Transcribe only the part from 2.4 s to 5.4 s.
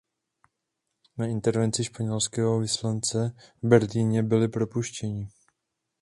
vyslance v Berlíně byli propuštěni.